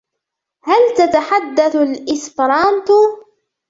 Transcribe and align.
هل 0.63 0.95
تتحدث 0.97 1.75
الإسبرانتو؟ 1.75 2.93